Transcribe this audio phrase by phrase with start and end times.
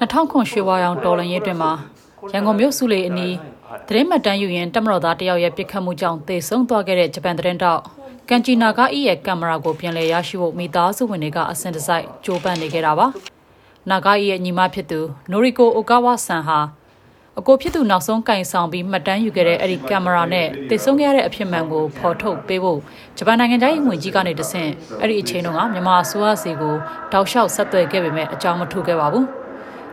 [0.00, 1.72] 2000ခွန်ရွှေဝါရောင်တော်လန်ရေးတွင်မှာ
[2.32, 3.34] ရန်ကုန်မြို့စုလေအနီး
[3.88, 7.80] သတင်းမှတ်တမ်းယူရင်တမတော်သားတယောက်ရဲ့ပြစ်ခတ်မှုကြောင့်သေဆုံးသွားခဲ့တဲ့ဂျပန်သတင်းတောက်
[8.28, 13.06] ကန်ချီနာဂအီရဲ့ကင်မရာကိုပြန်လည်ရရှိဖို့မိသားစုဝင်တွေကအစင်တစိုက်ကြိုးပမ်းနေခဲ့တာပါ
[13.90, 15.00] နာဂအီရဲ့ညီမဖြစ်သူ
[15.30, 16.58] နိုရီကိုအိုကာဝါဆန်ဟာ
[17.38, 22.78] အကိုဖြစ်သူနောက်ဆုံးကင်ဆောင်ပြီးမှတ်တမ်းယူခဲ့တဲ့အဲ့ဒီကင်မရာနဲ့သေဆုံးခဲ့ရတဲ့အဖြစ်မှန်ကိုဖော်ထုတ်ပေးဖို့
[23.18, 24.70] ဂျပန်နိုင်ငံသားရေးဝန်ကြီးကနေတဆင့်
[25.00, 26.74] အဲ့ဒီအချိန်တုန်းကမြန်မာအစိုးရစီကို
[27.12, 29.39] တောက်လျှောက်ဆက်သွယ်ခဲ့ပေမဲ့အကြောင်းမထုတ်ခဲ့ပါဘူး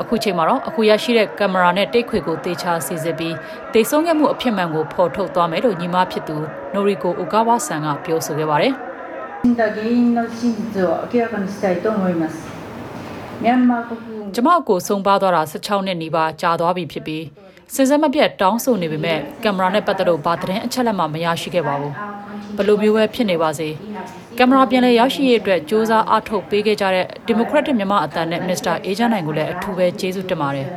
[0.00, 3.34] အခုချိန်မှာတော့အခုရရှိတဲ့ကင်မရာနဲ့တိတ်ခွေကိုတေချာစီစစ်ပြီး
[3.72, 6.36] တေဆုံးခဲ့မှုအဖြစ်မှန်ကိုဖော်ထုတ်သွားမယ်လို့ညီမဖြစ်သူ
[6.74, 8.72] နိုရီကိုအိုကာဝါဆန်ကပြောဆိုခဲ့ပါတယ်
[14.34, 17.24] ကျမကိုစုံပါသွားတာ16နှစ်နီးပါးကြာသွားပြီဖြစ်ပြီး
[17.74, 21.92] စင်စက်မပြတ်တောင်းဆိုနေပေမဲ့ကင်မရာနဲ့ပတ်သက်လို့ဘာသတင်းအချက်အလက်မှမရရှိခဲ့ပါဘူး
[22.56, 23.68] ဘလို့မျိုးပဲဖြစ်နေပါစေ
[24.38, 30.68] ကင်မရာပြန်လည်ရရှိရေးအတွက်စ조사အားထုတ်ပေးခဲ့ကြတဲ့ဒီမိုကရက်တစ်မြန်မာအသံနဲ့မစ္စတာအေဂျင့်နိုင်ကိုလည်းအထူးပဲကျေးဇူးတင်ပါတယ်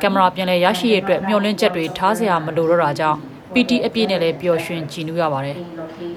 [0.00, 3.18] ကင်မရာပြန်လည်ရရှိရေးအတွက်မျှော်လင့်ချက်တွေထားစရာမလိုတော့တာကြောင့်
[3.52, 5.56] PT အပြည့်နဲ့လည်းပျော်ရွှင်ကြည်နူးရပါတယ်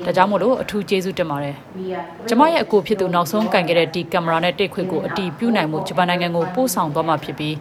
[0.06, 1.56] ဒါကြောင့်မို့လို့အထူးကျေးဇူးတင်ပါတယ်
[2.30, 7.56] ကျမရဲ့အကိုဖြစ်သူနောက်ဆုံးကင်ခဲ့တဲ့ဒီကင်မရာနဲ့တိတ်ခွေကိုအတီးပြုတ်နိုင်မှုဂျပန်နိုင်ငံကိုပို့ဆောင်သွားမှာဖြစ်ပြီး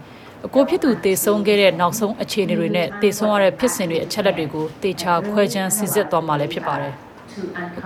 [0.47, 7.08] အကိုဖြစ်သူတေဆုံးခဲ့တဲ့နောက်ဆုံးအခြေအနေတွေနဲ့တေဆုံးရတဲ့ဖြစ်စဉ်တွေအချက်လက်တွေကိုတေချာခွဲခြမ်းစစ်စစ်သွားမှာလည်းဖြစ်ပါတယ်။အ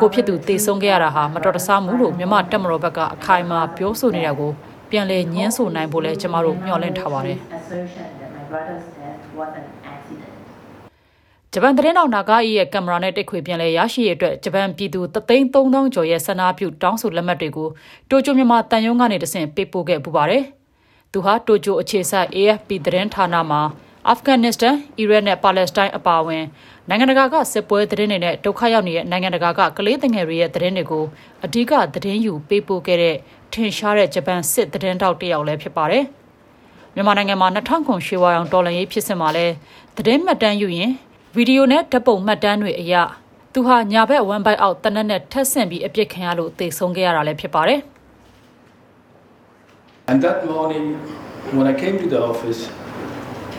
[0.00, 4.50] ကိုဖြစ်သူတေဆုံးခဲ့ရတာဟာမတော်တဆမှုလို့မြမတက်မတော်ဘက်ကအခိုင်အမာပြောဆိုနေတာကို
[4.90, 10.32] ပြန်လည်ညှင်းဆိုနိုင်ဖို့လည်းကျမတို့မျှော်လင့်ထားပါတယ် assertion that my brother's death was an accident.
[11.52, 17.68] ။ဂျပန်သတင်းတော်နာဂအီရဲ့ကင်မရာနဲ့တိတ်ခွေပြန်လည်ရရှိရေးအတွက်ဂျပန်ပြည်သူ33000ကျော်ရဲ့ဆန္ဒပြုတောင်းဆိုလက်မှတ်တွေကို
[18.10, 20.42] တိုကျိုမြန်မာတန်ယုံကနေတဆင့်ပေးပို့ခဲ့ပူပါတယ်။
[21.12, 23.60] သူဟာတိုကျိုအခြေစိုက် AFP သတင်းဌာနမှာ
[24.08, 26.44] အာဖဂန်နစ္စတန်၊အီရတ်နဲ့ပါလက်စတိုင်းအပါအဝင်
[26.88, 31.04] နိုင်ငံတကာကစစ်ပွဲသတင်းတွေနဲ့ဒုက္ခရောက်နေတဲ့နိုင်ငံတကာကကလေးငယ်တွေရဲ့သတင်းတွေကို
[31.44, 33.16] အဓိကသတင်းယူပေးပို့ခဲ့တဲ့
[33.52, 36.04] ထင်ရှားတဲ့ဂျပန်စစ်သတင်းတောက်တစ်ယောက်လည်းဖြစ်ပါတယ်။
[36.94, 39.46] မြန်မာနိုင်ငံမှာ2000ခွန်ရွှေဝါရောင်တော်လှန်ရေးဖြစ်စဉ်မှာလဲ
[39.96, 40.90] သတင်းမှတ်တမ်းယူရင်
[41.36, 42.94] ဗီဒီယိုနဲ့ဓာတ်ပုံမှတ်တမ်းတွေအရ
[43.52, 47.80] သူဟာညာဘက်1 byte အောက်တနက်နဲ့ထက်ဆင့်ပြီးအပြစ်ခံရလို့သေဆုံးခဲ့ရတာလည်းဖြစ်ပါတယ်။
[50.10, 50.86] And that morning,
[51.56, 52.60] when I came to the office,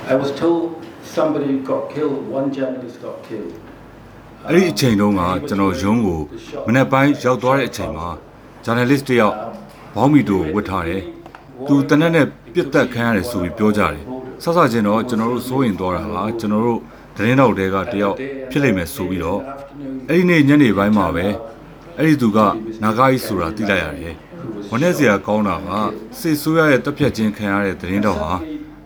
[0.05, 3.53] I was told somebody got killed, one journalist got killed.
[4.49, 6.21] အဲ့ဒီအချိန်တုန်းကကျွန်တော်ရုံးကို
[6.67, 8.07] မနေ့ပိုင်းရောက်သွားတဲ့အချိန်မှာ
[8.65, 9.35] journalist တယောက်
[9.95, 11.01] ဘောင်းမီတိုဝတ်ထားတယ်။
[11.67, 14.03] သူတနက်နဲ့ပြစ်တက်ခံရတယ်ဆိုပြီးပြောကြတယ်။
[14.43, 16.79] ဆက်ဆချင်းတော့ကျွန်တော်တို့စိုးရင်သွားတာကကျွန်တော်တို့
[17.15, 18.15] သတင်းတော်တွေကတယောက်
[18.51, 19.39] ဖြစ်လိမ့်မယ်ဆိုပြီးတော့
[20.09, 21.25] အဲ့ဒီနေ့ညနေပိုင်းမှာပဲ
[21.97, 22.39] အဲ့ဒီသူက
[22.83, 24.15] နာဂါကြီးဆိုတာသိလိုက်ရတယ်။
[24.71, 25.69] ဝနဲ့စရာကောင်းတာက
[26.19, 28.31] စစ်ဆိုးရရဲ့တပ်ဖြတ်ခြင်းခံရတဲ့သတင်းတော်ဟာ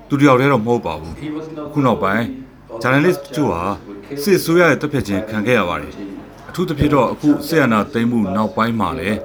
[0.09, 1.13] သူတယောက်တည်းတော့မဟုတ်ပါဘူး။
[1.73, 2.25] ခုနောက်ပိုင်း
[2.81, 3.63] journalist တို့ဟာ
[4.23, 5.93] စစ်ဆိုးရရဲ့တပ်ဖြတ်ခြင်းခံခဲ့ရပါတယ်။
[6.49, 9.17] အထူးသဖြင့်တော့အခုဆေးရနာသိမ်းမှုနောက်ပိုင်းမှာလည်း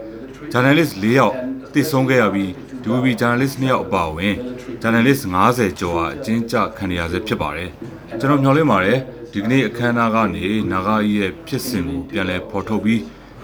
[0.52, 1.34] journalist ၄ယောက်
[1.72, 2.50] တည်ဆုံးခဲ့ရပြီး
[2.82, 4.34] DVB journalist 2ယောက်အပါအဝင်
[4.82, 7.70] journalist 90ကျော်ဟာအကျဉ်းချခံရဆဲဖြစ်ပါတယ်။
[8.20, 8.98] ကျွန်တော်မျှော်လင့်ပါတယ်
[9.32, 13.00] ဒီကနေ့အခမ်းအနားကနေနာဂာကြီးရဲ့ဖြစ်စဉ်ကိုပြန်လည်ဖော်ထုတ်ပြီး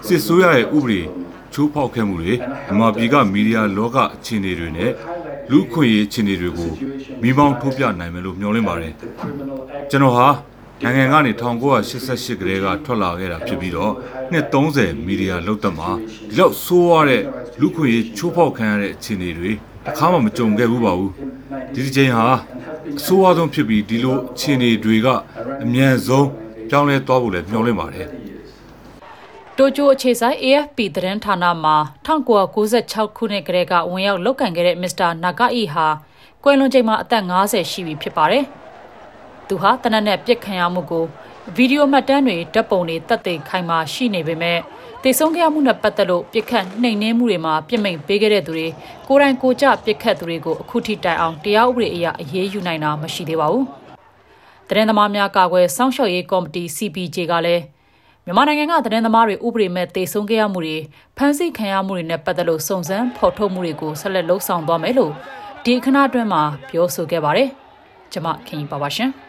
[0.07, 1.01] စစ်ဆိုးရရဲ့ဥပဒေ
[1.53, 2.33] ချိုးဖောက်ခဲ့မှုတွေ
[2.65, 4.91] မြန်မာပြည်ကမီဒီယာလောကအခြေအနေတွေနဲ့
[5.51, 6.71] လူ့အခွင့်အရေးအခြေအနေတွေကို
[7.21, 8.93] မိမောင်းထုတ်ပြနိုင်မယ်လို့မျှော်လင့်ပါတယ်။
[9.89, 10.27] ကျွန်တော်ဟာ
[10.83, 13.93] နိုင်ငံကနေ1988ကတည်းကထွက်လာခဲ့တာဖြစ်ပြီးတော့
[14.31, 15.89] နှစ်30မီဒီယာလောက်သက်မှာ
[16.29, 17.23] ဒီလောက်ဆိုးရတဲ့
[17.61, 19.51] လူ့ခွင့်ရေးချိုးဖောက်ခံရတဲ့အခြေအနေတွေ
[19.89, 21.13] အခါမှမကြုံခဲ့ဘူးပါဘူး
[21.73, 22.27] ဒီဒီချိန်ဟာ
[22.97, 25.07] အဆိုးအဆုံးဖြစ်ပြီးဒီလိုအခြေအနေတွေက
[25.63, 26.27] အမြန်ဆုံး
[26.69, 28.07] ပြောင်းလဲသွားဖို့လည်းမျှော်လင့်ပါတယ်
[29.61, 31.75] တိုကျိုအခြေဆိုင် AFP သတင်းဌာနမှာ
[32.05, 35.87] 1996ခုနှစ်ကတည်းကဝင်ရောက်လုပ်ကင်ခဲ့တဲ့မစ္စတာနာဂအီဟာ
[36.43, 38.43] ကွယ်လွန်ချိန်မှာအသက်50ရှိပြီဖြစ်ပါတယ်။
[39.47, 41.05] သူဟာတနက်နဲ့ပြစ်ခံရမှုကို
[41.55, 44.59] ဗီဒီယိုမှတ်တမ်းတွေဓာတ်ပုံတွေတက်သိခိုင်မာရှိနေပေမဲ့
[45.03, 48.67] တေဆုံးခဲ့ရမှုနဲ့ပတ်သက်လို့ပြစ်ခတ်နှိမ်နင်းမှုတွေမှာပြစ်မိန်ပေးခဲ့တဲ့သူတွေ
[49.07, 53.65] ကိုယ်တိုင်ကိုယ်ကျပြစ်ခတ်သူတွေကိုအခုထိတိုင်အောင်တရားဥပဒေအရအရေးယူနိုင်တာမရှိသေးပါဘူး။
[54.67, 57.63] သတင်းသမားများကာကွယ်စောင့်ရှောက်ရေးကော်မတီ CPJ ကလည်း
[58.29, 60.77] မြန်မာနိုင်ငံကသတင်းသမားတွေဥပဒေမဲ့တေဆုံးခဲ့ရမှုတွေ
[61.17, 65.11] ဖမ်းဆီးခံရမှုတွေနဲ့ပတ်သက်လို့စုံစမ်းဖော်ထုတ်မှုတွေကိုဆက်လက်လှုပ်ဆောင်သွားမယ်လို့
[65.63, 67.49] ဒီအခမ်းအနားအတွင်းမှာပြောဆိုခဲ့ပါတယ်။
[68.11, 69.11] ကျွန်မခင်ကြီးပါပါရှင်။